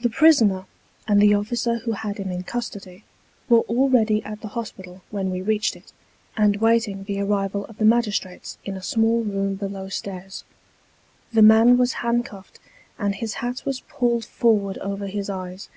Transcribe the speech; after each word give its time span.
The 0.00 0.08
prisoner, 0.08 0.64
and 1.06 1.20
the 1.20 1.34
officer 1.34 1.74
who 1.80 1.92
had 1.92 2.16
him 2.16 2.30
in 2.30 2.42
custody, 2.42 3.04
were 3.50 3.60
already 3.68 4.22
at 4.22 4.40
the 4.40 4.48
hospital 4.56 5.02
when 5.10 5.30
we 5.30 5.42
reached 5.42 5.76
it, 5.76 5.92
and 6.38 6.56
waiting 6.56 7.04
the 7.04 7.20
arrival 7.20 7.66
of 7.66 7.76
the 7.76 7.84
magistrates 7.84 8.56
in 8.64 8.78
a 8.78 8.82
small 8.82 9.22
room 9.22 9.56
below 9.56 9.90
stairs. 9.90 10.42
The 11.34 11.42
man 11.42 11.76
was 11.76 11.92
handcuffed, 12.00 12.60
and 12.98 13.14
his 13.14 13.34
hat 13.34 13.64
was 13.66 13.80
pulled 13.82 14.24
forward 14.24 14.78
over 14.78 15.06
his 15.06 15.28
eyes. 15.28 15.68